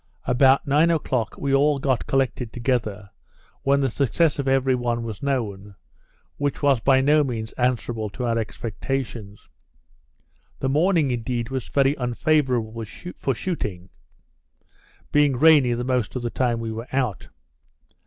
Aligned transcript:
About 0.25 0.65
nine 0.65 0.89
o'clock 0.89 1.35
we 1.37 1.53
all 1.53 1.77
got 1.77 2.07
collected 2.07 2.51
together, 2.51 3.11
when 3.61 3.81
the 3.81 3.89
success 3.91 4.39
of 4.39 4.47
everyone 4.47 5.03
was 5.03 5.21
known, 5.21 5.75
which 6.37 6.63
was 6.63 6.79
by 6.79 7.01
no 7.01 7.23
means 7.23 7.51
answerable 7.51 8.09
to 8.09 8.25
our 8.25 8.39
expectations. 8.39 9.47
The 10.57 10.69
morning, 10.69 11.11
indeed, 11.11 11.49
was 11.51 11.67
very 11.67 11.93
unfavourable 11.99 12.83
for 13.15 13.35
shooting, 13.35 13.89
being 15.11 15.37
rainy 15.37 15.73
the 15.73 15.83
most 15.83 16.15
of 16.15 16.23
the 16.23 16.31
time 16.31 16.59
we 16.59 16.71
were 16.71 16.87
out. 16.91 17.29